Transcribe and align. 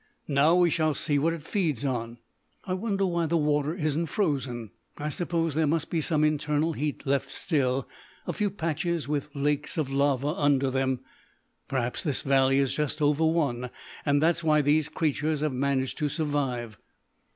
Now 0.27 0.55
we 0.55 0.71
shall 0.71 0.95
see 0.95 1.19
what 1.19 1.31
it 1.31 1.43
feeds 1.45 1.85
on. 1.85 2.17
I 2.65 2.73
wonder 2.73 3.05
why 3.05 3.27
the 3.27 3.37
water 3.37 3.75
isn't 3.75 4.07
frozen. 4.07 4.71
I 4.97 5.09
suppose 5.09 5.53
there 5.53 5.67
must 5.67 5.91
be 5.91 6.01
some 6.01 6.23
internal 6.23 6.73
heat 6.73 7.05
left 7.05 7.31
still. 7.31 7.87
A 8.25 8.33
few 8.33 8.49
patches 8.49 9.07
with 9.07 9.29
lakes 9.35 9.77
of 9.77 9.91
lava 9.91 10.29
under 10.29 10.71
them. 10.71 11.01
Perhaps 11.67 12.01
this 12.01 12.23
valley 12.23 12.57
is 12.57 12.73
just 12.73 12.99
over 12.99 13.27
one, 13.27 13.69
and 14.03 14.23
that's 14.23 14.43
why 14.43 14.63
these 14.63 14.89
creatures 14.89 15.41
have 15.41 15.53
managed 15.53 15.99
to 15.99 16.09
survive. 16.09 16.79